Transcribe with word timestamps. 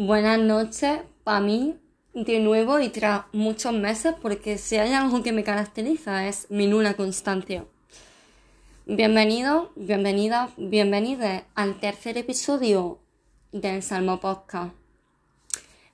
Buenas 0.00 0.38
noches 0.38 1.00
para 1.24 1.40
mí 1.40 1.74
de 2.14 2.38
nuevo 2.38 2.78
y 2.78 2.88
tras 2.88 3.24
muchos 3.32 3.72
meses 3.72 4.14
porque 4.22 4.56
si 4.56 4.76
hay 4.76 4.92
algo 4.92 5.24
que 5.24 5.32
me 5.32 5.42
caracteriza 5.42 6.28
es 6.28 6.48
mi 6.50 6.68
nula 6.68 6.94
constancia. 6.94 7.64
Bienvenido, 8.86 9.72
bienvenida, 9.74 10.50
bienvenida 10.56 11.48
al 11.56 11.80
tercer 11.80 12.16
episodio 12.16 13.00
del 13.50 13.82
Salmo 13.82 14.20
Podcast. 14.20 14.72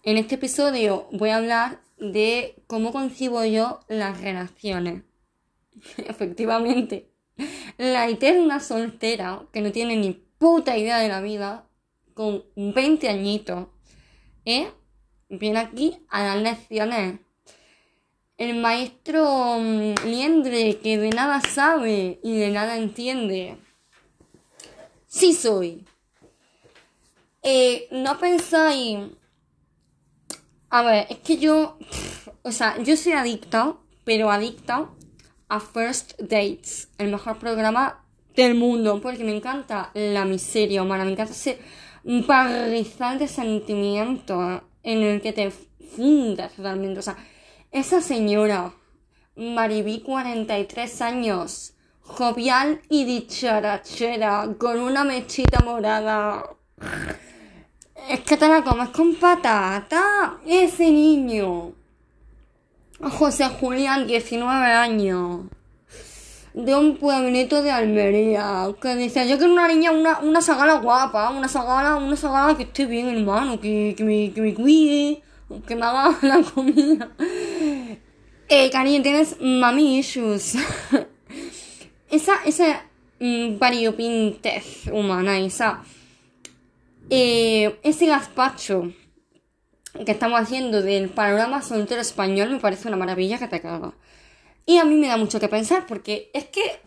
En 0.02 0.18
este 0.18 0.34
episodio 0.34 1.08
voy 1.10 1.30
a 1.30 1.38
hablar 1.38 1.80
de 1.96 2.62
cómo 2.66 2.92
concibo 2.92 3.42
yo 3.46 3.80
las 3.88 4.20
relaciones. 4.20 5.02
Efectivamente, 5.96 7.08
la 7.78 8.06
eterna 8.06 8.60
soltera 8.60 9.46
que 9.50 9.62
no 9.62 9.72
tiene 9.72 9.96
ni 9.96 10.12
puta 10.36 10.76
idea 10.76 10.98
de 10.98 11.08
la 11.08 11.22
vida, 11.22 11.66
con 12.12 12.44
20 12.54 13.08
añitos, 13.08 13.68
¿eh? 14.44 14.70
Viene 15.28 15.58
aquí 15.58 15.98
a 16.08 16.22
dar 16.22 16.38
lecciones. 16.38 17.20
El 18.36 18.60
maestro 18.60 19.58
mm, 19.60 20.06
Liendre, 20.06 20.78
que 20.78 20.98
de 20.98 21.10
nada 21.10 21.40
sabe 21.40 22.18
y 22.22 22.36
de 22.36 22.50
nada 22.50 22.76
entiende. 22.76 23.56
Sí 25.06 25.32
soy. 25.32 25.84
Eh, 27.42 27.88
no 27.90 28.18
pensáis. 28.18 28.98
A 30.70 30.82
ver, 30.82 31.06
es 31.08 31.18
que 31.18 31.36
yo. 31.36 31.78
O 32.42 32.50
sea, 32.50 32.82
yo 32.82 32.96
soy 32.96 33.12
adicta, 33.12 33.76
pero 34.04 34.30
adicta 34.30 34.90
a 35.48 35.60
First 35.60 36.18
Dates, 36.18 36.88
el 36.98 37.10
mejor 37.10 37.38
programa 37.38 38.04
del 38.34 38.54
mundo, 38.56 39.00
porque 39.00 39.24
me 39.24 39.36
encanta 39.36 39.90
la 39.94 40.24
miseria 40.24 40.82
humana, 40.82 41.04
me 41.04 41.12
encanta 41.12 41.32
ese 42.04 42.22
parrizal 42.22 43.18
de 43.18 43.28
sentimiento 43.28 44.62
en 44.82 45.02
el 45.02 45.20
que 45.20 45.32
te 45.32 45.50
fundas 45.50 46.56
realmente. 46.58 47.00
O 47.00 47.02
sea, 47.02 47.16
esa 47.72 48.00
señora, 48.00 48.72
Maribí, 49.36 50.00
43 50.00 51.02
años, 51.02 51.74
jovial 52.00 52.80
y 52.88 53.04
dicharachera, 53.04 54.54
con 54.58 54.80
una 54.80 55.04
mechita 55.04 55.60
morada. 55.64 56.44
Es 58.08 58.20
que 58.20 58.36
te 58.36 58.48
la 58.48 58.62
comes 58.62 58.90
con 58.90 59.14
patata, 59.16 60.38
ese 60.46 60.90
niño. 60.90 61.72
José 63.00 63.48
Julián, 63.48 64.06
19 64.06 64.66
años 64.66 65.46
de 66.54 66.74
un 66.74 66.96
pueblito 66.96 67.62
de 67.62 67.70
Almería 67.72 68.68
que 68.80 68.94
dice, 68.94 69.28
yo 69.28 69.36
quiero 69.38 69.52
una 69.52 69.66
niña, 69.66 69.90
una, 69.90 70.20
una 70.20 70.40
sagala 70.40 70.74
guapa, 70.74 71.30
una 71.30 71.48
sagala, 71.48 71.96
una 71.96 72.16
sagala 72.16 72.56
que 72.56 72.62
esté 72.62 72.86
bien, 72.86 73.08
hermano, 73.08 73.60
que, 73.60 73.94
que, 73.96 74.04
me, 74.04 74.32
que 74.32 74.40
me 74.40 74.54
cuide, 74.54 75.22
que 75.66 75.74
me 75.74 75.84
haga 75.84 76.16
la 76.22 76.42
comida. 76.42 77.10
Eh, 78.48 78.70
cariño, 78.70 79.02
tienes 79.02 79.36
mami 79.40 79.98
issues. 79.98 80.56
esa, 82.10 82.34
esa 82.44 82.84
mmm, 83.18 83.58
variopintez 83.58 84.86
humana, 84.92 85.38
esa, 85.40 85.82
eh, 87.10 87.80
ese 87.82 88.06
gazpacho 88.06 88.92
que 90.06 90.12
estamos 90.12 90.40
haciendo 90.40 90.82
del 90.82 91.08
panorama 91.08 91.62
soltero 91.62 92.00
español 92.00 92.50
me 92.50 92.58
parece 92.58 92.86
una 92.86 92.96
maravilla 92.96 93.38
que 93.38 93.48
te 93.48 93.60
caga. 93.60 93.92
Y 94.66 94.78
a 94.78 94.84
mí 94.84 94.94
me 94.94 95.08
da 95.08 95.16
mucho 95.16 95.40
que 95.40 95.48
pensar 95.48 95.86
porque 95.86 96.30
es 96.32 96.44
que 96.46 96.80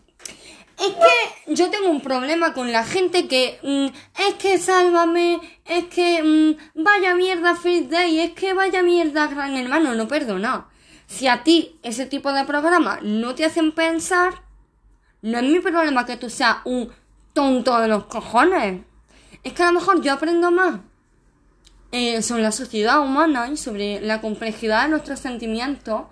es 0.80 0.94
que 0.94 1.53
yo 1.53 1.72
tengo 1.72 1.89
un 1.89 2.02
problema 2.02 2.53
con 2.53 2.72
la 2.72 2.83
gente 2.83 3.28
que 3.28 3.59
mm, 3.64 3.88
es 4.28 4.36
que 4.36 4.59
sálvame, 4.59 5.39
es 5.66 5.86
que 5.86 6.22
mm, 6.23 6.83
vaya 6.83 7.16
mierda 7.16 7.55
First 7.55 7.89
Day, 7.89 8.20
es 8.20 8.33
que 8.33 8.53
vaya 8.53 8.83
mierda 8.83 9.28
Gran 9.28 9.58
Hermano, 9.58 9.95
no 9.95 10.08
perdona. 10.08 10.67
Si 11.08 11.28
a 11.28 11.44
ti 11.44 11.80
ese 11.81 12.05
tipo 12.05 12.31
de 12.31 12.45
programas 12.45 13.02
no 13.02 13.33
te 13.33 13.45
hacen 13.45 13.71
pensar, 13.71 14.43
no 15.21 15.39
es 15.39 15.43
mi 15.45 15.60
problema 15.60 16.05
que 16.05 16.17
tú 16.17 16.30
seas 16.30 16.58
un 16.66 16.92
tonto 17.33 17.80
de 17.80 17.87
los 17.87 18.05
cojones. 18.05 18.82
Es 19.43 19.54
que 19.54 19.64
a 19.64 19.67
lo 19.67 19.80
mejor 19.80 20.02
yo 20.02 20.14
aprendo 20.14 20.52
más 20.52 20.80
eh, 21.92 22.21
sobre 22.21 22.43
la 22.43 22.52
sociedad 22.52 22.99
humana 22.99 23.48
y 23.48 23.58
sobre 23.58 23.99
la 24.02 24.21
complejidad 24.21 24.83
de 24.83 24.89
nuestros 24.89 25.20
sentimientos 25.20 26.04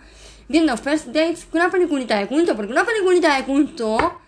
viendo 0.48 0.76
First 0.78 1.08
Dates 1.08 1.46
que 1.46 1.58
una 1.58 1.70
peliculita 1.70 2.18
de 2.18 2.28
culto, 2.28 2.56
porque 2.56 2.72
una 2.72 2.86
peliculita 2.86 3.36
de 3.36 3.46
culto 3.46 4.22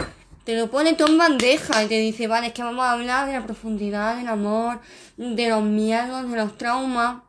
te 0.44 0.55
lo 0.55 0.72
pone 0.72 0.94
todo 0.94 1.09
en 1.09 1.17
bandeja 1.17 1.83
y 1.83 1.88
te 1.88 2.00
dice, 2.00 2.28
vale, 2.28 2.47
es 2.47 2.53
que 2.53 2.63
vamos 2.63 2.85
a 2.85 2.94
hablar 2.94 3.28
de 3.28 3.33
la 3.33 3.44
profundidad 3.44 4.16
del 4.16 4.29
amor, 4.29 4.79
de 5.17 5.50
los 5.50 5.61
miedos, 5.63 6.29
de 6.29 6.38
los 6.38 6.57
traumas. 6.57 7.22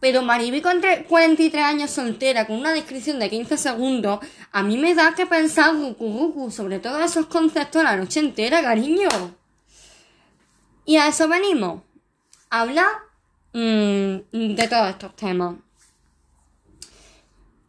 Pero 0.00 0.22
Mariby 0.22 0.60
con 0.62 0.80
43 0.80 1.62
años 1.62 1.90
soltera, 1.90 2.44
con 2.48 2.56
una 2.56 2.72
descripción 2.72 3.20
de 3.20 3.30
15 3.30 3.56
segundos, 3.56 4.18
a 4.50 4.64
mí 4.64 4.76
me 4.76 4.96
da 4.96 5.14
que 5.14 5.26
pensar 5.26 5.76
sobre 6.50 6.80
todos 6.80 7.00
esos 7.04 7.26
conceptos 7.26 7.84
la 7.84 7.96
noche 7.96 8.18
entera, 8.18 8.60
cariño. 8.62 9.08
Y 10.84 10.96
a 10.96 11.06
eso 11.06 11.28
venimos. 11.28 11.82
Habla 12.50 12.88
mmm, 13.52 14.56
de 14.56 14.68
todos 14.68 14.88
estos 14.90 15.14
temas. 15.14 15.54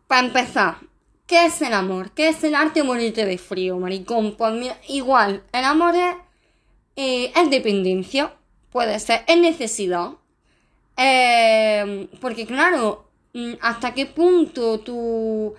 Para 0.08 0.28
empezar, 0.28 0.78
¿qué 1.26 1.46
es 1.46 1.62
el 1.62 1.74
amor? 1.74 2.12
¿Qué 2.12 2.30
es 2.30 2.44
el 2.44 2.56
arte 2.56 2.82
de 2.82 2.86
morirte 2.86 3.26
de 3.26 3.38
frío, 3.38 3.80
maricón? 3.80 4.36
Pues 4.36 4.72
igual, 4.90 5.44
el 5.52 5.64
amor 5.64 5.96
es, 5.96 6.16
eh, 6.96 7.32
es 7.36 7.50
dependencia, 7.50 8.34
puede 8.72 9.00
ser, 9.00 9.24
es 9.28 9.38
necesidad. 9.38 10.12
Eh, 10.98 12.08
porque 12.22 12.46
claro, 12.46 13.06
mm, 13.34 13.54
¿hasta 13.62 13.94
qué 13.94 14.06
punto 14.06 14.80
tú 14.80 15.56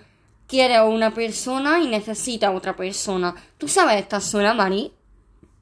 quieres 0.47 0.77
a 0.77 0.85
una 0.85 1.13
persona 1.13 1.79
y 1.79 1.87
necesitas 1.87 2.49
a 2.49 2.53
otra 2.53 2.75
persona? 2.75 3.35
¿Tú 3.57 3.67
sabes 3.67 4.01
estar 4.01 4.21
sola, 4.21 4.53
Mari? 4.53 4.91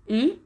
¿Mm? 0.08 0.43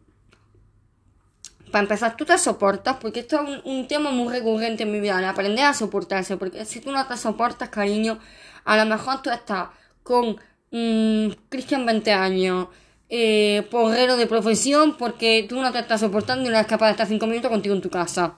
Para 1.71 1.83
empezar, 1.83 2.15
tú 2.17 2.25
te 2.25 2.37
soportas, 2.37 2.97
porque 2.97 3.21
esto 3.21 3.41
es 3.41 3.61
un, 3.63 3.87
tema 3.87 4.11
muy 4.11 4.31
recurrente 4.31 4.83
en 4.83 4.91
mi 4.91 4.99
vida, 4.99 5.27
aprender 5.29 5.65
a 5.65 5.73
soportarse, 5.73 6.37
porque 6.37 6.65
si 6.65 6.79
tú 6.79 6.91
no 6.91 7.05
te 7.07 7.17
soportas, 7.17 7.69
cariño, 7.69 8.19
a 8.65 8.77
lo 8.77 8.85
mejor 8.85 9.21
tú 9.21 9.29
estás 9.29 9.69
con 10.03 10.37
mmm, 10.71 11.29
Cristian 11.49 11.85
20 11.85 12.11
años, 12.13 12.67
eh, 13.09 13.67
porrero 13.71 14.17
de 14.17 14.27
profesión, 14.27 14.97
porque 14.97 15.45
tú 15.47 15.61
no 15.61 15.71
te 15.71 15.79
estás 15.79 16.01
soportando 16.01 16.45
y 16.45 16.51
no 16.51 16.55
eres 16.55 16.67
capaz 16.67 16.87
de 16.87 16.91
estar 16.91 17.07
5 17.07 17.25
minutos 17.27 17.51
contigo 17.51 17.75
en 17.75 17.81
tu 17.81 17.89
casa. 17.89 18.37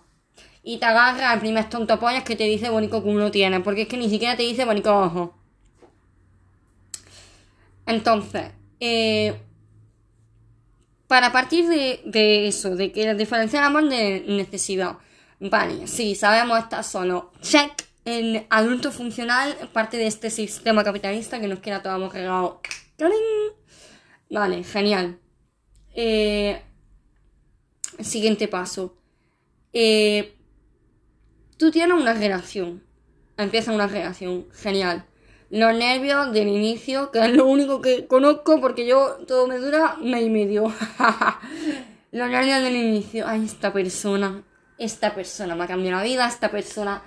Y 0.63 0.78
te 0.78 0.85
agarra 0.85 1.31
al 1.31 1.40
primer 1.40 1.69
tonto 1.69 2.00
pollas 2.00 2.23
que 2.23 2.35
te 2.35 2.44
dice 2.44 2.69
bonito 2.69 3.01
que 3.03 3.09
uno 3.09 3.31
tiene, 3.31 3.59
porque 3.61 3.84
es 3.84 3.88
que 3.88 3.97
ni 3.97 4.09
siquiera 4.09 4.35
te 4.35 4.44
dice 4.44 4.66
bonito 4.66 4.96
ojo. 4.97 5.35
Entonces, 7.85 8.51
eh, 8.79 9.35
para 11.09 11.31
partir 11.31 11.68
de, 11.68 12.47
eso, 12.47 12.75
de 12.75 12.92
que 12.92 13.16
diferenciar 13.16 13.64
amor 13.64 13.90
de 13.90 14.24
necesidad. 14.28 15.00
Vale, 15.40 15.88
sí, 15.88 16.14
sabemos 16.14 16.59
estar 16.59 16.84
solo. 16.84 17.31
Check 17.42 17.72
en 18.06 18.46
adulto 18.52 18.92
funcional, 18.92 19.58
parte 19.74 19.97
de 19.97 20.06
este 20.06 20.30
sistema 20.30 20.84
capitalista 20.84 21.42
que 21.42 21.47
nos 21.47 21.62
queda 21.62 21.81
todo 21.81 22.09
regado. 22.09 22.62
Vale, 24.30 24.64
genial. 24.64 25.18
Eh, 25.96 26.62
siguiente 28.00 28.47
paso. 28.47 28.96
Eh, 29.74 30.38
tú 31.58 31.72
tienes 31.72 32.00
una 32.00 32.14
relación. 32.14 32.84
Empieza 33.36 33.72
una 33.72 33.88
relación. 33.88 34.46
Genial 34.53 35.09
los 35.50 35.74
nervios 35.76 36.32
del 36.32 36.48
inicio, 36.48 37.12
que 37.12 37.20
es 37.20 37.34
lo 37.34 37.46
único 37.46 37.82
que 37.82 38.06
conozco 38.06 38.62
porque 38.62 38.86
yo 38.86 39.18
todo 39.28 39.48
me 39.48 39.58
dura 39.58 39.96
mes 40.02 40.24
y 40.24 40.30
medio. 40.30 40.72
los 42.12 42.30
nervios 42.30 42.62
del 42.62 42.76
inicio. 42.76 43.28
Ay, 43.28 43.46
esta 43.46 43.74
persona, 43.74 44.44
esta 44.78 45.16
persona 45.16 45.56
me 45.56 45.64
ha 45.64 45.68
cambiado 45.68 45.97
la 45.97 46.03
vida, 46.03 46.28
esta 46.28 46.50
persona 46.50 47.02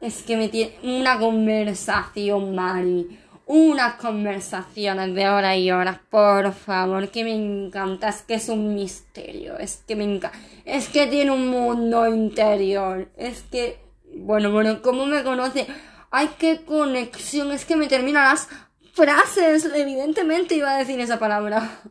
es 0.00 0.22
que 0.22 0.36
me 0.36 0.48
tiene 0.48 0.74
una 0.82 1.18
conversación, 1.18 2.54
Mari. 2.54 3.20
Unas 3.46 3.96
conversaciones 3.96 5.14
de 5.14 5.28
horas 5.28 5.58
y 5.58 5.70
horas, 5.70 5.98
por 6.08 6.50
favor, 6.52 7.10
que 7.10 7.24
me 7.24 7.34
encanta, 7.34 8.08
es 8.08 8.22
que 8.22 8.34
es 8.34 8.48
un 8.48 8.74
misterio, 8.74 9.58
es 9.58 9.82
que 9.86 9.96
me 9.96 10.04
encanta, 10.04 10.38
es 10.64 10.88
que 10.88 11.06
tiene 11.08 11.30
un 11.30 11.48
mundo 11.48 12.08
interior, 12.08 13.06
es 13.18 13.42
que, 13.42 13.76
bueno, 14.16 14.50
bueno, 14.50 14.80
¿cómo 14.80 15.04
me 15.04 15.22
conoce? 15.22 15.66
Ay, 16.14 16.30
qué 16.38 16.64
conexión, 16.64 17.52
es 17.52 17.64
que 17.64 17.76
me 17.76 17.88
terminan 17.88 18.24
las 18.24 18.48
frases, 18.92 19.64
evidentemente 19.74 20.54
iba 20.54 20.70
a 20.70 20.78
decir 20.78 21.00
esa 21.00 21.18
palabra. 21.18 21.80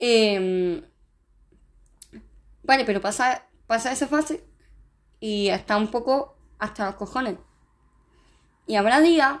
Em, 0.00 0.80
vale, 2.62 2.84
pero 2.84 3.00
pasa, 3.00 3.48
pasa 3.66 3.90
esa 3.90 4.06
fase 4.06 4.44
y 5.18 5.48
está 5.48 5.76
un 5.76 5.88
poco 5.88 6.36
hasta 6.60 6.86
los 6.86 6.94
cojones. 6.94 7.36
Y 8.68 8.76
habrá 8.76 9.00
días 9.00 9.40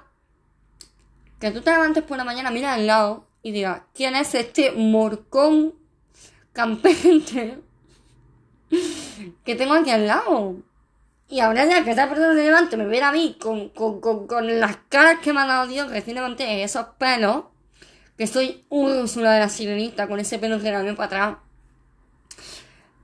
que 1.38 1.52
tú 1.52 1.60
te 1.60 1.70
levantes 1.70 2.02
por 2.02 2.16
la 2.16 2.24
mañana, 2.24 2.50
mira 2.50 2.74
al 2.74 2.88
lado 2.88 3.28
y 3.40 3.52
digas, 3.52 3.82
¿quién 3.94 4.16
es 4.16 4.34
este 4.34 4.72
morcón 4.72 5.74
campente 6.52 7.60
que 9.44 9.54
tengo 9.54 9.74
aquí 9.74 9.90
al 9.90 10.06
lado. 10.08 10.56
Y 11.30 11.40
ahora 11.40 11.66
ya 11.66 11.84
que 11.84 11.90
esa 11.90 12.08
persona 12.08 12.34
se 12.34 12.42
levante, 12.42 12.76
me 12.78 12.86
ve 12.86 13.02
a 13.02 13.12
mí 13.12 13.36
con, 13.38 13.68
con, 13.68 14.00
con, 14.00 14.26
con 14.26 14.60
las 14.60 14.78
caras 14.88 15.18
que 15.22 15.34
me 15.34 15.40
ha 15.40 15.46
dado 15.46 15.66
Dios 15.66 15.90
recién 15.90 16.16
levanté 16.16 16.62
esos 16.62 16.86
pelos, 16.98 17.44
que 18.16 18.26
soy 18.26 18.64
Úrsula 18.70 19.34
de 19.34 19.40
la 19.40 19.50
sirenita 19.50 20.08
con 20.08 20.20
ese 20.20 20.38
pelo 20.38 20.58
que 20.58 20.68
era 20.68 20.82
para 20.94 21.04
atrás. 21.04 21.36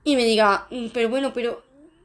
Y 0.05 0.17
me 0.17 0.25
diga, 0.25 0.67
"Mm, 0.71 0.87
pero 0.93 1.09
bueno, 1.11 1.33
pero. 1.33 1.63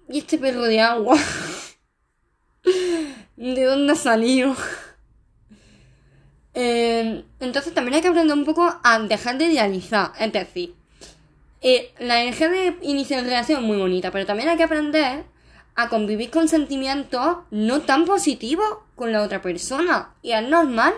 ¿Y 0.09 0.19
este 0.19 0.37
perro 0.37 0.63
de 0.63 0.81
agua? 0.81 1.17
¿De 3.37 3.63
dónde 3.63 3.93
ha 3.93 3.95
salido? 3.95 4.55
Eh, 6.55 7.23
entonces 7.39 7.73
también 7.73 7.93
hay 7.95 8.01
que 8.01 8.09
aprender 8.09 8.35
un 8.35 8.43
poco 8.43 8.79
a 8.83 8.99
dejar 8.99 9.37
de 9.37 9.45
idealizar. 9.45 10.11
Es 10.19 10.33
decir, 10.33 10.73
eh, 11.61 11.93
la 11.99 12.21
energía 12.21 12.49
de 12.49 12.75
inicio 12.81 13.21
relación 13.21 13.61
es 13.61 13.65
muy 13.65 13.77
bonita, 13.77 14.11
pero 14.11 14.25
también 14.25 14.49
hay 14.49 14.57
que 14.57 14.63
aprender 14.63 15.23
a 15.75 15.89
convivir 15.89 16.29
con 16.29 16.47
sentimientos 16.47 17.37
no 17.51 17.81
tan 17.81 18.05
positivos 18.05 18.67
con 18.95 19.11
la 19.11 19.23
otra 19.23 19.41
persona. 19.41 20.13
Y 20.21 20.31
es 20.31 20.47
normal. 20.47 20.93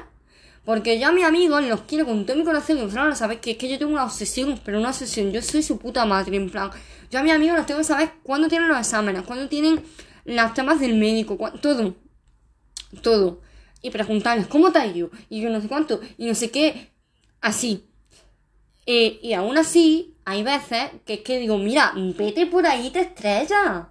Porque 0.66 1.00
yo 1.00 1.08
a 1.08 1.12
mis 1.12 1.24
amigos 1.24 1.64
los 1.64 1.82
quiero 1.82 2.06
con 2.06 2.26
todo 2.26 2.38
mi 2.38 2.44
corazón 2.44 2.78
y 2.78 2.82
vosotros 2.82 3.08
lo 3.08 3.16
sabéis 3.16 3.40
que 3.40 3.52
es 3.52 3.58
que 3.58 3.68
yo 3.68 3.80
tengo 3.80 3.94
una 3.94 4.04
obsesión, 4.04 4.60
pero 4.64 4.80
una 4.80 4.90
obsesión. 4.90 5.32
Yo 5.32 5.42
soy 5.42 5.64
su 5.64 5.80
puta 5.80 6.06
madre, 6.06 6.38
en 6.38 6.50
plan. 6.50 6.70
Yo 7.10 7.20
a 7.20 7.24
mis 7.24 7.34
amigos 7.34 7.58
los 7.58 7.66
tengo 7.66 7.80
que 7.80 7.86
saber 7.86 8.12
cuándo 8.24 8.48
tienen 8.48 8.68
los 8.68 8.78
exámenes, 8.78 9.24
cuándo 9.24 9.50
tienen 9.50 9.84
las 10.24 10.54
temas 10.54 10.80
del 10.80 10.96
médico, 10.96 11.38
todo. 11.62 11.96
Todo. 13.02 13.42
Y 13.82 13.90
preguntarles, 13.90 14.48
¿cómo 14.48 14.70
ha 14.74 14.86
ido? 14.86 15.10
Y 15.30 15.42
yo 15.42 15.50
no 15.50 15.60
sé 15.62 15.68
cuánto, 15.68 16.00
y 16.18 16.28
no 16.28 16.36
sé 16.36 16.52
qué. 16.52 16.92
Así. 17.42 17.86
Eh, 18.86 19.20
y 19.24 19.34
aún 19.34 19.58
así, 19.58 20.16
hay 20.26 20.44
veces 20.44 20.92
que 21.06 21.16
es 21.16 21.20
que 21.22 21.40
digo, 21.40 21.58
mira, 21.58 21.94
vete 21.96 22.46
por 22.46 22.66
ahí 22.68 22.92
te 22.92 23.02
estrellas. 23.02 23.88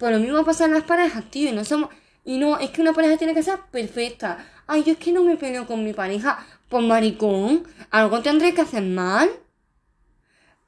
Pues 0.00 0.12
lo 0.12 0.18
mismo 0.18 0.42
pasa 0.46 0.64
en 0.64 0.72
las 0.72 0.84
parejas, 0.84 1.30
tío, 1.30 1.50
y 1.50 1.52
no 1.52 1.62
somos... 1.62 1.90
Y 2.24 2.38
no, 2.38 2.58
es 2.58 2.70
que 2.70 2.80
una 2.80 2.94
pareja 2.94 3.18
tiene 3.18 3.34
que 3.34 3.42
ser 3.42 3.58
perfecta. 3.70 4.46
Ay, 4.66 4.82
yo 4.82 4.92
es 4.92 4.98
que 4.98 5.12
no 5.12 5.22
me 5.22 5.36
peleo 5.36 5.66
con 5.66 5.84
mi 5.84 5.92
pareja. 5.92 6.38
Pues 6.70 6.82
maricón, 6.82 7.64
algo 7.90 8.22
tendré 8.22 8.54
que 8.54 8.62
hacer 8.62 8.82
mal. 8.82 9.28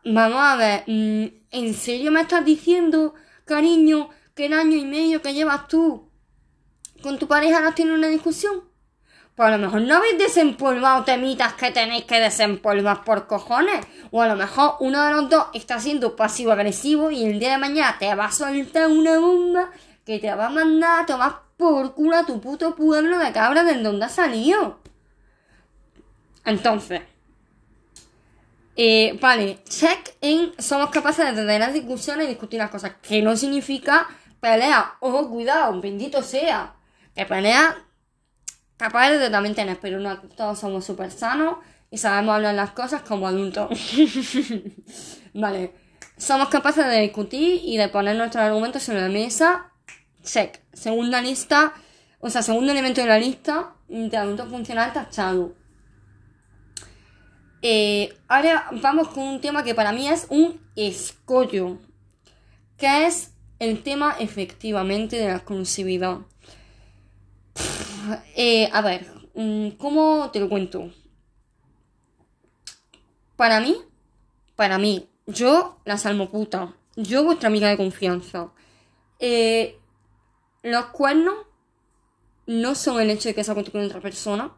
Vamos 0.05 0.38
a 0.38 0.56
ver, 0.56 0.84
mm, 0.87 1.25
¿en 1.50 1.75
serio 1.75 2.12
me 2.12 2.20
estás 2.20 2.44
diciendo, 2.44 3.14
cariño, 3.46 4.11
que 4.34 4.46
el 4.46 4.52
año 4.52 4.76
y 4.76 4.84
medio 4.84 5.23
que 5.23 5.32
llevas 5.32 5.67
tú 5.67 6.11
con 7.02 7.19
tu 7.19 7.26
pareja 7.26 7.61
no 7.61 7.69
has 7.69 7.75
tenido 7.75 7.96
una 7.96 8.08
discusión? 8.08 8.64
A 9.44 9.50
lo 9.50 9.59
mejor 9.59 9.81
no 9.83 9.97
habéis 9.97 10.19
desempolvado 10.19 11.03
temitas 11.03 11.55
que 11.55 11.73
tenéis 11.73 12.05
que 12.05 12.21
desempolvar 12.21 13.03
por 13.03 13.27
cojones. 13.27 13.85
O 14.12 14.23
a 14.23 14.29
lo 14.29 14.37
mejor 14.37 14.77
uno 14.81 15.05
de 15.05 15.11
los 15.11 15.29
dos 15.29 15.47
está 15.53 15.81
siendo 15.81 16.15
pasivo-agresivo 16.15 17.11
y 17.11 17.25
el 17.25 17.41
día 17.41 17.53
de 17.53 17.59
mañana 17.59 17.97
te 17.99 18.15
va 18.15 18.27
a 18.27 18.33
soltar 18.33 18.87
una 18.87 19.19
bomba 19.19 19.71
que 20.06 20.21
te 20.21 20.33
va 20.33 20.47
a 20.47 20.50
mandar 20.50 21.03
a 21.03 21.06
tomar 21.06 21.41
por 21.56 21.94
culo 21.94 22.17
a 22.17 22.27
tu 22.27 22.41
puto 22.41 22.77
pueblo 22.77 23.19
de 23.19 23.33
cabra 23.33 23.65
del 23.65 23.83
donde 23.83 24.05
has 24.05 24.15
salido. 24.15 24.79
Entonces, 26.44 27.03
eh, 28.77 29.19
vale, 29.21 29.59
check 29.69 30.15
en 30.21 30.53
somos 30.59 30.91
capaces 30.91 31.27
de 31.27 31.33
tener 31.33 31.61
las 31.61 31.73
discusiones 31.73 32.27
y 32.27 32.31
discutir 32.31 32.59
las 32.59 32.71
cosas, 32.71 32.93
que 33.03 33.23
no 33.23 33.37
significa 33.37 34.09
pelea. 34.41 34.97
Ojo, 35.00 35.29
cuidado, 35.29 35.81
bendito 35.81 36.23
sea. 36.23 36.75
Que 37.15 37.27
pelea 37.27 37.77
capaces 38.82 39.20
de 39.20 39.31
también 39.31 39.55
tener, 39.55 39.79
pero 39.81 40.00
no 40.00 40.19
todos 40.37 40.58
somos 40.58 40.84
súper 40.84 41.12
sanos 41.12 41.58
y 41.88 41.99
sabemos 41.99 42.34
hablar 42.34 42.55
las 42.55 42.73
cosas 42.73 43.02
como 43.02 43.29
adultos. 43.29 43.70
vale, 45.34 45.73
somos 46.17 46.49
capaces 46.49 46.84
de 46.87 47.00
discutir 47.00 47.61
y 47.62 47.76
de 47.76 47.88
poner 47.88 48.17
nuestros 48.17 48.43
argumentos 48.43 48.82
sobre 48.82 49.02
la 49.02 49.08
mesa. 49.08 49.70
Check. 50.25 50.61
Segunda 50.73 51.20
lista, 51.20 51.75
o 52.19 52.29
sea, 52.29 52.43
segundo 52.43 52.73
elemento 52.73 53.00
de 53.00 53.06
la 53.06 53.19
lista 53.19 53.75
de 53.88 54.17
adulto 54.17 54.46
funcional 54.46 54.93
tachado. 54.93 55.55
Eh, 57.62 58.12
ahora 58.26 58.69
vamos 58.82 59.08
con 59.08 59.23
un 59.23 59.40
tema 59.40 59.62
que 59.62 59.76
para 59.76 59.93
mí 59.93 60.08
es 60.08 60.26
un 60.29 60.61
escollo, 60.75 61.79
que 62.76 63.06
es 63.06 63.32
el 63.61 63.84
tema 63.84 64.17
efectivamente 64.19 65.19
de 65.19 65.29
la 65.29 65.37
exclusividad. 65.37 66.19
Eh, 68.37 68.69
a 68.73 68.81
ver, 68.81 69.07
mm, 69.35 69.71
¿cómo 69.79 70.31
te 70.33 70.41
lo 70.41 70.49
cuento? 70.49 70.91
Para 73.37 73.61
mí, 73.61 73.77
para 74.57 74.79
mí, 74.79 75.09
yo, 75.27 75.79
la 75.85 75.99
salmoputa, 75.99 76.75
yo, 76.97 77.25
vuestra 77.25 77.49
amiga 77.49 77.69
de 77.69 77.77
confianza, 77.77 78.53
eh, 79.19 79.79
los 80.63 80.87
cuernos 80.87 81.35
no 82.47 82.75
son 82.75 83.01
el 83.01 83.11
hecho 83.11 83.29
de 83.29 83.35
que 83.35 83.45
se 83.45 83.55
con 83.55 83.85
otra 83.85 84.01
persona, 84.01 84.53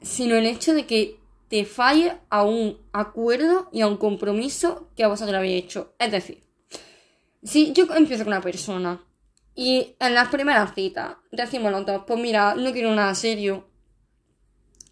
sino 0.00 0.36
el 0.36 0.46
hecho 0.46 0.74
de 0.74 0.86
que 0.86 1.18
te 1.48 1.64
falle 1.64 2.16
a 2.30 2.42
un 2.42 2.78
acuerdo 2.92 3.68
y 3.72 3.80
a 3.80 3.86
un 3.86 3.96
compromiso 3.96 4.88
que 4.96 5.04
a 5.04 5.08
vosotros 5.08 5.36
habéis 5.36 5.64
hecho. 5.64 5.94
Es 5.98 6.12
decir, 6.12 6.42
si 7.42 7.72
yo 7.72 7.86
empiezo 7.94 8.24
con 8.24 8.32
una 8.32 8.40
persona 8.40 9.02
y 9.54 9.94
en 10.00 10.14
las 10.14 10.28
primeras 10.28 10.74
citas 10.74 11.16
decimos 11.30 11.70
los 11.70 11.86
dos, 11.86 12.02
pues 12.06 12.18
mira, 12.18 12.54
no 12.54 12.72
quiero 12.72 12.94
nada 12.94 13.14
serio. 13.14 13.68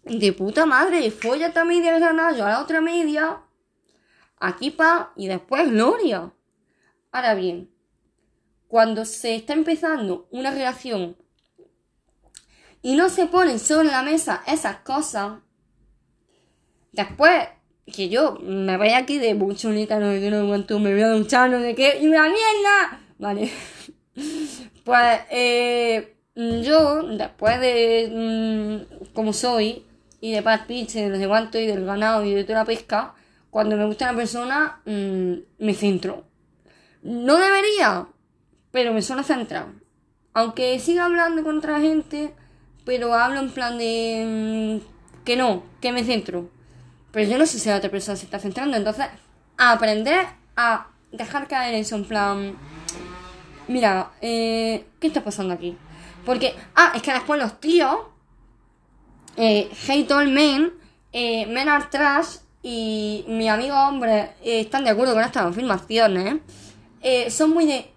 De 0.03 0.33
puta 0.33 0.65
madre, 0.65 1.11
follate 1.11 1.59
a 1.59 1.65
media 1.65 1.97
granada, 1.97 2.37
yo 2.37 2.45
a 2.45 2.49
la 2.49 2.61
otra 2.61 2.81
media. 2.81 3.41
Aquí 4.39 4.71
pa, 4.71 5.13
y 5.15 5.27
después 5.27 5.69
gloria. 5.69 6.33
Ahora 7.11 7.35
bien, 7.35 7.71
cuando 8.67 9.05
se 9.05 9.35
está 9.35 9.53
empezando 9.53 10.27
una 10.31 10.51
relación 10.51 11.15
y 12.81 12.95
no 12.95 13.07
se 13.07 13.27
ponen 13.27 13.59
sobre 13.59 13.89
la 13.89 14.01
mesa 14.01 14.43
esas 14.47 14.77
cosas, 14.77 15.39
después 16.91 17.47
que 17.85 18.09
yo 18.09 18.37
me 18.41 18.77
vaya 18.77 18.97
aquí 18.97 19.19
de 19.19 19.33
buchonita, 19.33 19.99
no 19.99 20.11
qué, 20.11 20.29
no 20.29 20.41
sé 20.41 20.47
cuánto, 20.47 20.79
me 20.79 20.93
voy 20.93 21.03
a 21.03 21.09
duchar, 21.09 21.49
no 21.49 21.59
sé 21.59 21.75
qué, 21.75 21.99
y 22.01 22.09
da 22.09 22.23
mierda. 22.23 23.01
Vale. 23.19 23.51
Pues 24.83 25.21
eh, 25.31 26.15
yo, 26.35 27.03
después 27.03 27.59
de 27.59 28.85
mm, 28.91 29.13
como 29.13 29.33
soy, 29.33 29.85
y 30.19 30.31
de 30.31 30.41
Pat 30.41 30.67
Pitch, 30.67 30.93
de 30.93 31.09
no 31.09 31.17
sé 31.17 31.27
cuánto, 31.27 31.59
y 31.59 31.67
del 31.67 31.85
ganado, 31.85 32.23
y 32.23 32.33
de 32.33 32.43
toda 32.43 32.59
la 32.59 32.65
pesca, 32.65 33.13
cuando 33.49 33.77
me 33.77 33.85
gusta 33.85 34.09
una 34.09 34.17
persona, 34.17 34.81
mm, 34.85 35.33
me 35.59 35.73
centro. 35.73 36.25
No 37.01 37.37
debería, 37.37 38.07
pero 38.71 38.93
me 38.93 39.01
suelo 39.01 39.23
centrar. 39.23 39.67
Aunque 40.33 40.79
siga 40.79 41.05
hablando 41.05 41.43
con 41.43 41.59
otra 41.59 41.79
gente, 41.79 42.33
pero 42.85 43.13
hablo 43.13 43.39
en 43.39 43.51
plan 43.51 43.77
de 43.77 44.81
mm, 44.81 45.23
que 45.25 45.35
no, 45.35 45.63
que 45.81 45.91
me 45.91 46.03
centro. 46.03 46.49
Pero 47.11 47.29
yo 47.29 47.37
no 47.37 47.45
sé 47.45 47.59
si 47.59 47.69
la 47.69 47.77
otra 47.77 47.91
persona 47.91 48.17
se 48.17 48.25
está 48.25 48.39
centrando, 48.39 48.75
entonces 48.75 49.05
aprender 49.57 50.25
a 50.55 50.87
dejar 51.11 51.47
caer 51.47 51.75
eso 51.75 51.95
en 51.95 52.05
plan 52.05 52.55
mira, 53.67 54.11
eh, 54.21 54.85
¿qué 54.99 55.07
está 55.07 55.23
pasando 55.23 55.53
aquí? 55.53 55.77
Porque, 56.25 56.55
ah, 56.75 56.93
es 56.95 57.01
que 57.01 57.11
después 57.11 57.41
los 57.41 57.59
tíos, 57.59 57.97
eh, 59.37 59.69
Hate 59.87 60.11
All 60.11 60.29
Men, 60.29 60.73
eh, 61.11 61.47
Trash 61.89 62.37
y 62.61 63.25
mi 63.27 63.49
amigo 63.49 63.75
hombre 63.75 64.31
eh, 64.41 64.61
están 64.61 64.83
de 64.83 64.91
acuerdo 64.91 65.13
con 65.13 65.23
estas 65.23 65.45
afirmaciones, 65.45 66.37
eh, 67.01 67.29
son 67.29 67.51
muy 67.51 67.65
de, 67.65 67.91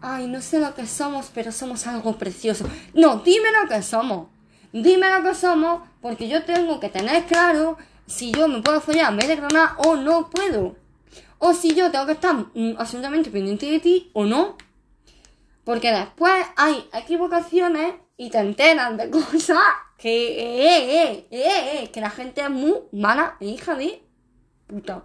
ay, 0.00 0.28
no 0.28 0.40
sé 0.40 0.60
lo 0.60 0.74
que 0.74 0.86
somos, 0.86 1.30
pero 1.34 1.50
somos 1.50 1.86
algo 1.86 2.16
precioso. 2.16 2.68
No, 2.94 3.16
dime 3.16 3.48
lo 3.60 3.68
que 3.68 3.82
somos. 3.82 4.28
Dime 4.72 5.10
lo 5.10 5.22
que 5.22 5.34
somos, 5.34 5.82
porque 6.00 6.28
yo 6.28 6.44
tengo 6.44 6.80
que 6.80 6.88
tener 6.88 7.24
claro 7.24 7.76
si 8.06 8.32
yo 8.32 8.48
me 8.48 8.62
puedo 8.62 8.80
follar 8.80 9.14
vez 9.16 9.28
de 9.28 9.36
granada 9.36 9.76
o 9.78 9.96
no 9.96 10.30
puedo. 10.30 10.76
O 11.38 11.52
si 11.52 11.74
yo 11.74 11.90
tengo 11.90 12.06
que 12.06 12.12
estar 12.12 12.34
mm, 12.54 12.74
absolutamente 12.78 13.30
pendiente 13.30 13.66
de 13.66 13.80
ti 13.80 14.10
o 14.12 14.24
no. 14.24 14.56
Porque 15.64 15.92
después 15.92 16.32
hay 16.56 16.84
equivocaciones 16.92 17.94
y 18.16 18.30
te 18.30 18.38
enteras 18.38 18.96
de 18.96 19.10
cosas 19.10 19.58
que, 19.98 20.32
eh, 20.32 21.02
eh, 21.02 21.26
eh, 21.30 21.82
eh, 21.82 21.90
que 21.92 22.00
la 22.00 22.10
gente 22.10 22.40
es 22.40 22.50
muy 22.50 22.74
mala 22.90 23.36
hija 23.40 23.74
de 23.74 24.02
puta. 24.66 25.04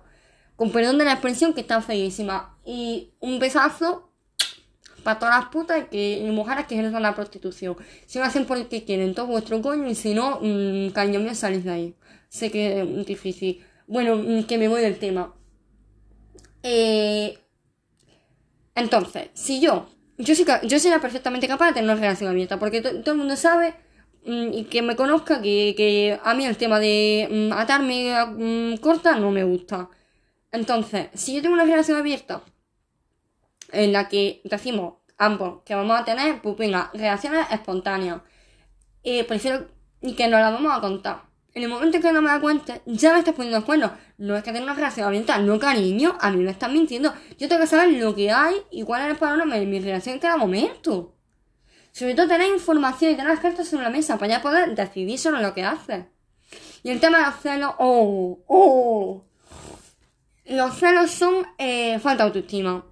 Con 0.55 0.71
perdón 0.71 0.97
de 0.97 1.05
la 1.05 1.13
expresión 1.13 1.53
que 1.53 1.61
está 1.61 1.81
feísima. 1.81 2.57
Y 2.65 3.13
un 3.19 3.37
besazo 3.37 4.11
para 5.03 5.19
todas 5.19 5.39
las 5.39 5.49
putas 5.49 5.87
que, 5.89 6.17
y 6.17 6.31
mujeres 6.31 6.65
que 6.65 6.75
ejercen 6.75 7.01
la 7.01 7.15
prostitución. 7.15 7.77
Si 8.07 8.19
lo 8.19 8.25
hacen 8.25 8.45
porque 8.45 8.83
quieren 8.83 9.13
todo 9.13 9.27
vuestro 9.27 9.61
coño 9.61 9.87
y 9.87 9.95
si 9.95 10.13
no, 10.13 10.39
mmm, 10.41 10.89
cariño 10.89 11.19
mío, 11.19 11.35
salís 11.35 11.63
de 11.63 11.71
ahí. 11.71 11.95
Sé 12.29 12.51
que 12.51 12.81
es 12.81 13.05
difícil. 13.05 13.63
Bueno, 13.87 14.17
mm, 14.17 14.43
que 14.43 14.57
me 14.57 14.67
voy 14.67 14.81
del 14.81 14.99
tema. 14.99 15.33
Eh, 16.63 17.37
entonces, 18.75 19.29
si 19.33 19.61
yo 19.61 19.87
yo, 20.17 20.35
sí, 20.35 20.45
yo 20.63 20.79
sería 20.79 20.99
perfectamente 20.99 21.47
capaz 21.47 21.67
de 21.67 21.73
tener 21.73 21.89
una 21.89 21.99
relación 21.99 22.29
abierta, 22.29 22.59
porque 22.59 22.81
to, 22.81 23.01
todo 23.01 23.13
el 23.13 23.17
mundo 23.19 23.35
sabe 23.35 23.75
mm, 24.25 24.53
y 24.53 24.63
que 24.65 24.81
me 24.81 24.95
conozca 24.95 25.41
que, 25.41 25.73
que, 25.77 26.19
a 26.23 26.33
mí 26.33 26.45
el 26.45 26.57
tema 26.57 26.79
de 26.79 27.27
mm, 27.29 27.53
atarme 27.53 28.13
mm, 28.25 28.77
corta 28.77 29.15
no 29.15 29.31
me 29.31 29.43
gusta. 29.43 29.89
Entonces, 30.51 31.09
si 31.13 31.35
yo 31.35 31.41
tengo 31.41 31.55
una 31.55 31.65
relación 31.65 31.97
abierta 31.97 32.41
en 33.71 33.93
la 33.93 34.07
que 34.09 34.41
decimos 34.43 34.95
ambos 35.17 35.63
que 35.65 35.75
vamos 35.75 35.99
a 35.99 36.05
tener, 36.05 36.41
pues 36.41 36.57
venga, 36.57 36.91
reacciones 36.93 37.47
espontáneas. 37.51 38.21
Eh, 39.03 39.23
prefiero 39.23 39.67
que 40.01 40.27
nos 40.27 40.39
las 40.39 40.53
vamos 40.53 40.75
a 40.75 40.81
contar. 40.81 41.26
En 41.57 41.63
el 41.63 41.69
momento 41.69 41.99
que 41.99 42.11
no 42.11 42.21
me 42.21 42.29
da 42.29 42.39
cuenta, 42.39 42.81
ya 42.85 43.13
me 43.13 43.17
estás 43.17 43.33
poniendo 43.33 43.57
los 43.57 43.65
cuernos. 43.65 43.89
No 44.19 44.35
es 44.35 44.43
que 44.43 44.51
tenga 44.51 44.65
una 44.65 44.75
reacción 44.75 45.07
ambiental, 45.07 45.43
no 45.43 45.57
cariño, 45.57 46.15
a 46.21 46.29
mí 46.29 46.43
me 46.43 46.51
están 46.51 46.71
mintiendo. 46.71 47.11
Yo 47.39 47.47
tengo 47.47 47.59
que 47.59 47.65
saber 47.65 47.93
lo 47.93 48.13
que 48.13 48.29
hay 48.29 48.57
y 48.69 48.83
cuál 48.83 49.01
es 49.01 49.09
el 49.09 49.17
panorama 49.17 49.55
de 49.55 49.65
mi 49.65 49.79
relación 49.79 50.13
en 50.13 50.19
cada 50.19 50.37
momento. 50.37 51.15
Sobre 51.91 52.13
todo 52.13 52.27
tener 52.27 52.47
información 52.53 53.09
y 53.09 53.15
tener 53.15 53.31
las 53.31 53.39
cartas 53.39 53.67
sobre 53.67 53.85
la 53.85 53.89
mesa 53.89 54.19
para 54.19 54.33
ya 54.33 54.41
poder 54.43 54.75
decidir 54.75 55.17
sobre 55.17 55.41
lo 55.41 55.55
que 55.55 55.63
haces. 55.63 56.05
Y 56.83 56.91
el 56.91 56.99
tema 56.99 57.17
de 57.17 57.25
los 57.25 57.39
celos, 57.41 57.73
oh, 57.79 58.37
oh. 58.45 59.25
Los 60.45 60.77
celos 60.77 61.09
son 61.09 61.43
eh, 61.57 61.97
falta 61.97 62.25
de 62.25 62.27
autoestima. 62.27 62.85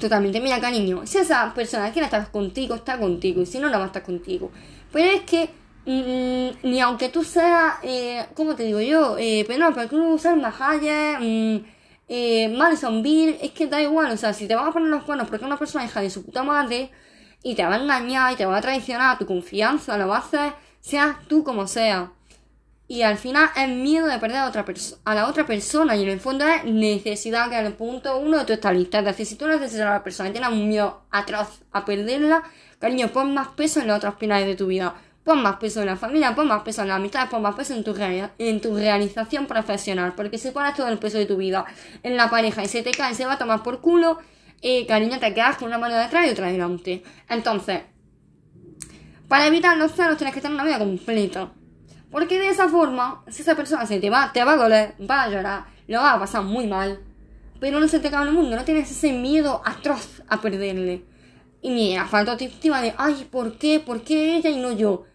Totalmente, 0.00 0.40
mira 0.40 0.60
cariño, 0.60 1.04
si 1.04 1.18
esa 1.18 1.52
persona 1.52 1.90
quiere 1.90 2.04
estar 2.04 2.30
contigo, 2.30 2.76
está 2.76 2.96
contigo, 2.96 3.42
y 3.42 3.46
si 3.46 3.58
no, 3.58 3.68
no 3.68 3.78
va 3.78 3.84
a 3.84 3.86
estar 3.88 4.04
contigo. 4.04 4.52
Pero 4.92 5.10
es 5.10 5.22
que, 5.22 5.50
ni 6.62 6.80
aunque 6.80 7.08
tú 7.08 7.24
seas, 7.24 7.74
eh, 7.82 8.26
¿cómo 8.34 8.54
te 8.54 8.64
digo 8.64 8.80
yo? 8.80 9.16
Eh, 9.18 9.44
pero 9.46 9.72
tú 9.88 10.18
seas 10.18 10.36
Mahaye, 10.36 11.18
mm, 11.18 11.64
eh, 12.08 12.48
Madison 12.56 13.02
Bill, 13.02 13.36
es 13.40 13.52
que 13.52 13.66
da 13.66 13.80
igual, 13.82 14.12
o 14.12 14.16
sea, 14.16 14.32
si 14.32 14.46
te 14.46 14.54
van 14.54 14.68
a 14.68 14.72
poner 14.72 14.88
los 14.88 15.04
cuernos 15.04 15.28
porque 15.28 15.44
una 15.44 15.58
persona 15.58 15.84
hija 15.84 16.00
de 16.00 16.10
su 16.10 16.24
puta 16.24 16.42
madre, 16.42 16.90
y 17.42 17.54
te 17.54 17.64
va 17.64 17.74
a 17.74 17.78
engañar 17.78 18.32
y 18.32 18.36
te 18.36 18.46
va 18.46 18.58
a 18.58 18.60
traicionar 18.60 19.18
tu 19.18 19.26
confianza, 19.26 19.96
lo 19.96 20.08
va 20.08 20.16
a 20.16 20.20
hacer, 20.20 20.52
seas 20.80 21.16
tú 21.28 21.42
como 21.44 21.66
sea. 21.66 22.12
Y 22.86 23.02
al 23.02 23.18
final 23.18 23.48
es 23.56 23.68
miedo 23.68 24.08
de 24.08 24.18
perder 24.18 24.38
a, 24.38 24.48
otra 24.48 24.64
a 25.04 25.14
la 25.14 25.28
otra 25.28 25.46
persona. 25.46 25.94
Y 25.94 26.02
en 26.02 26.08
el 26.08 26.18
fondo 26.18 26.44
es 26.44 26.64
necesidad, 26.64 27.48
que 27.48 27.60
es 27.60 27.64
el 27.64 27.74
punto 27.74 28.18
uno 28.18 28.38
de 28.38 28.44
tu 28.44 28.52
esta 28.52 28.72
lista. 28.72 28.98
Es 28.98 29.04
decir, 29.04 29.26
si 29.26 29.36
tú 29.36 29.46
necesitas 29.46 29.86
a 29.86 29.90
la 29.90 30.02
persona 30.02 30.28
y 30.28 30.32
tienes 30.32 30.50
un 30.50 30.66
miedo 30.68 31.02
atroz 31.12 31.62
a 31.70 31.84
perderla, 31.84 32.42
cariño, 32.80 33.06
pon 33.08 33.32
más 33.32 33.48
peso 33.48 33.80
en 33.80 33.86
los 33.86 33.98
otros 33.98 34.16
pilares 34.16 34.48
de 34.48 34.56
tu 34.56 34.66
vida. 34.66 34.96
Pon 35.30 35.42
más 35.42 35.58
peso 35.58 35.78
en 35.78 35.86
la 35.86 35.96
familia, 35.96 36.34
pon 36.34 36.48
más 36.48 36.62
peso 36.62 36.82
en 36.82 36.88
la 36.88 36.96
amistad, 36.96 37.30
pon 37.30 37.40
más 37.40 37.54
peso 37.54 37.72
en 37.72 37.84
tu, 37.84 37.94
en 37.96 38.60
tu 38.60 38.74
realización 38.76 39.46
profesional. 39.46 40.12
Porque 40.16 40.38
si 40.38 40.50
pones 40.50 40.74
todo 40.74 40.88
el 40.88 40.98
peso 40.98 41.18
de 41.18 41.26
tu 41.26 41.36
vida 41.36 41.64
en 42.02 42.16
la 42.16 42.28
pareja 42.28 42.64
y 42.64 42.66
se 42.66 42.82
te 42.82 42.90
cae 42.90 43.14
se 43.14 43.26
va 43.26 43.34
a 43.34 43.38
tomar 43.38 43.62
por 43.62 43.80
culo, 43.80 44.18
eh, 44.60 44.84
cariño, 44.88 45.20
te 45.20 45.32
quedas 45.32 45.56
con 45.56 45.68
una 45.68 45.78
mano 45.78 45.94
detrás 45.94 46.26
y 46.26 46.30
otra 46.30 46.48
delante. 46.48 47.04
Entonces, 47.28 47.82
para 49.28 49.46
evitar 49.46 49.76
los 49.76 49.92
celos 49.92 50.16
tienes 50.16 50.34
que 50.34 50.40
tener 50.40 50.56
una 50.56 50.64
vida 50.64 50.80
completa. 50.80 51.52
Porque 52.10 52.40
de 52.40 52.48
esa 52.48 52.68
forma, 52.68 53.22
si 53.28 53.42
esa 53.42 53.54
persona 53.54 53.86
se 53.86 54.00
te 54.00 54.10
va, 54.10 54.32
te 54.32 54.42
va 54.42 54.54
a 54.54 54.56
doler, 54.56 54.96
va 55.08 55.22
a 55.22 55.28
llorar, 55.28 55.66
lo 55.86 56.00
va 56.00 56.14
a 56.14 56.18
pasar 56.18 56.42
muy 56.42 56.66
mal. 56.66 57.04
Pero 57.60 57.78
no 57.78 57.86
se 57.86 58.00
te 58.00 58.08
acaba 58.08 58.24
el 58.24 58.32
mundo, 58.32 58.56
no 58.56 58.64
tienes 58.64 58.90
ese 58.90 59.12
miedo 59.12 59.62
atroz 59.64 60.24
a 60.26 60.40
perderle. 60.40 61.04
Y 61.62 61.70
mira, 61.70 62.08
falta 62.08 62.32
autoestima 62.32 62.82
de, 62.82 62.94
ay, 62.98 63.28
¿por 63.30 63.58
qué? 63.58 63.78
¿Por 63.78 64.02
qué 64.02 64.34
ella 64.34 64.50
y 64.50 64.56
no 64.56 64.72
yo? 64.72 65.06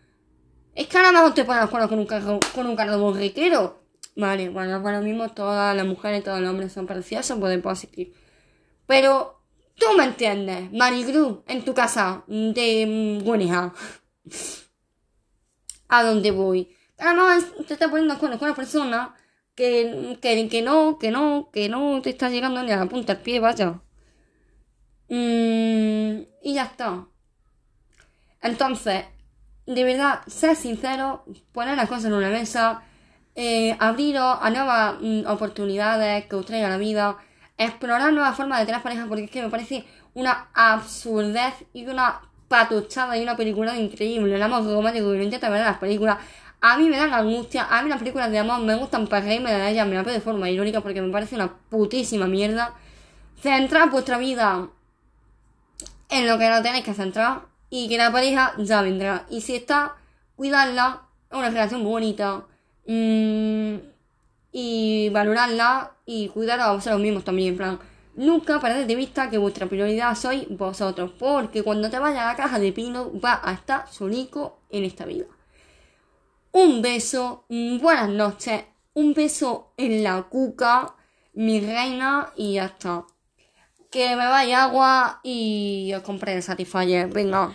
Es 0.76 0.88
que 0.88 0.98
a 0.98 1.04
lo 1.04 1.14
mejor 1.14 1.34
te 1.34 1.46
pones 1.46 1.70
con 1.70 2.00
un 2.00 2.06
carro, 2.06 2.40
con 2.54 2.68
un 2.68 2.76
carro 2.76 3.00
borriquero. 3.00 3.82
Vale, 4.18 4.50
bueno, 4.50 4.76
ahora 4.76 5.02
mismo 5.02 5.30
todas 5.30 5.76
las 5.76 5.86
mujeres 5.86 6.22
y 6.22 6.24
todos 6.24 6.42
los 6.42 6.50
hombres 6.50 6.74
son 6.74 6.86
preciosos, 6.86 7.40
pueden 7.40 7.62
positivos. 7.62 8.16
Pero, 8.86 9.42
tú 9.76 9.86
me 9.98 10.04
entiendes, 10.04 10.72
Marigru, 10.74 11.44
en 11.48 11.64
tu 11.66 11.74
casa 11.74 12.24
de 12.28 13.22
Guaneja. 13.24 13.74
¿A 15.88 16.04
dónde 16.04 16.32
voy? 16.32 16.76
Además, 16.98 17.46
te 17.68 17.74
está 17.74 17.90
poniendo 17.90 18.18
con 18.20 18.34
una 18.34 18.56
persona 18.56 19.16
que, 19.56 20.18
que, 20.22 20.50
que 20.50 20.62
no, 20.62 20.98
que 21.00 21.12
no, 21.12 21.50
que 21.52 21.70
no 21.70 22.02
te 22.02 22.10
está 22.10 22.30
llegando 22.30 22.64
ni 22.64 22.72
a 22.72 22.78
la 22.78 22.86
punta 22.88 23.16
del 23.16 23.24
pie, 23.24 23.40
vaya. 23.40 23.82
Mm, 25.10 26.24
y 26.44 26.54
ya 26.54 26.64
está. 26.64 27.08
Entonces, 28.42 29.06
de 29.66 29.84
verdad, 29.84 30.22
ser 30.28 30.56
sincero, 30.56 31.26
poner 31.52 31.76
las 31.76 31.90
cosas 31.90 32.06
en 32.06 32.14
una 32.14 32.30
mesa, 32.30 32.84
eh, 33.36 33.76
abriros 33.80 34.38
a 34.42 34.50
nuevas 34.50 34.96
mm, 35.02 35.26
oportunidades 35.28 36.26
que 36.26 36.36
os 36.36 36.46
traiga 36.46 36.70
la 36.70 36.78
vida, 36.78 37.18
explorar 37.58 38.14
nuevas 38.14 38.36
formas 38.36 38.60
de 38.60 38.66
tener 38.66 38.82
pareja, 38.82 39.06
porque 39.08 39.26
es 39.26 39.32
que 39.32 39.42
me 39.42 39.50
parece 39.50 39.86
una 40.14 40.50
absurdez 40.54 41.54
y 41.74 41.86
una 41.88 42.22
patuchada 42.48 43.18
y 43.18 43.24
una 43.24 43.36
película 43.36 43.76
increíble. 43.78 44.36
El 44.36 44.42
amor 44.42 44.64
romántico 44.64 45.12
que 45.12 45.24
intenta 45.24 45.50
ver 45.50 45.62
las 45.62 45.78
películas 45.78 46.18
a 46.62 46.78
mí 46.78 46.90
me 46.90 46.98
dan 46.98 47.14
angustia, 47.14 47.68
a 47.70 47.82
mí 47.84 47.90
las 47.90 48.00
películas 48.00 48.32
de 48.32 48.40
amor 48.40 48.60
me 48.62 48.76
gustan 48.76 49.08
para 49.08 49.26
reírme 49.26 49.54
de 49.54 49.70
ellas, 49.70 49.88
me 49.88 49.96
la 49.96 50.04
de 50.04 50.20
forma 50.20 50.50
irónica 50.50 50.82
porque 50.82 51.02
me 51.02 51.12
parece 51.12 51.36
una 51.36 51.54
putísima 51.54 52.28
mierda. 52.28 52.74
Centrad 53.40 53.90
vuestra 53.90 54.18
vida 54.18 54.70
en 56.10 56.28
lo 56.28 56.38
que 56.40 56.50
no 56.50 56.62
tenéis 56.62 56.84
que 56.84 56.94
centrar 56.94 57.42
y 57.70 57.90
que 57.90 57.98
la 57.98 58.12
pareja 58.12 58.54
ya 58.58 58.82
vendrá. 58.82 59.26
Y 59.30 59.42
si 59.42 59.56
está, 59.56 59.96
cuidarla, 60.36 61.04
es 61.30 61.38
una 61.38 61.50
relación 61.50 61.84
bonita. 61.84 62.46
Mm, 62.88 63.76
y 64.52 65.10
valorarla 65.10 65.98
y 66.06 66.30
cuidar 66.30 66.60
a 66.62 66.72
vosotros 66.72 67.02
mismos 67.02 67.24
también, 67.24 67.50
en 67.50 67.58
plan. 67.58 67.80
Nunca 68.16 68.60
perded 68.60 68.88
de 68.88 68.96
vista 68.96 69.30
que 69.30 69.38
vuestra 69.38 69.68
prioridad 69.68 70.16
sois 70.16 70.48
vosotros, 70.50 71.12
porque 71.20 71.64
cuando 71.64 71.90
te 71.90 72.00
vaya 72.00 72.24
a 72.24 72.32
la 72.32 72.38
caja 72.38 72.60
de 72.60 72.72
pino 72.72 73.12
va 73.20 73.42
a 73.44 73.54
estar 73.54 73.92
solico 73.92 74.60
en 74.70 74.86
esta 74.86 75.06
vida 75.06 75.26
un 76.56 76.82
beso, 76.82 77.44
buenas 77.50 78.08
noches, 78.08 78.64
un 78.94 79.14
beso 79.14 79.74
en 79.76 80.06
la 80.06 80.24
cuca, 80.24 80.96
mi 81.34 81.60
reina, 81.60 82.32
y 82.38 82.54
ya 82.54 82.68
está. 82.68 83.06
Que 83.90 84.16
me 84.16 84.28
vaya 84.28 84.64
agua 84.64 85.20
y 85.24 85.94
os 85.96 86.04
compré 86.04 86.36
el 86.36 86.44
Satisfyer. 86.44 87.08
Venga. 87.08 87.54